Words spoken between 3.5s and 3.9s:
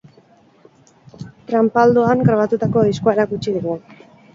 digu.